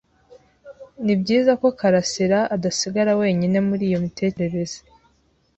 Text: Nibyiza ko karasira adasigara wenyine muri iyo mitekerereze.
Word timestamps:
Nibyiza 1.03 1.51
ko 1.61 1.67
karasira 1.79 2.39
adasigara 2.55 3.11
wenyine 3.21 3.57
muri 3.67 3.83
iyo 3.89 3.97
mitekerereze. 4.05 4.79